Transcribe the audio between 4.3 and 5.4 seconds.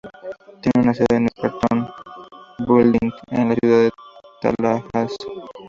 Tallahassee.